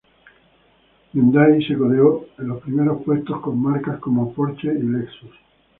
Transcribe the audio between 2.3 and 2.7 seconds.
en los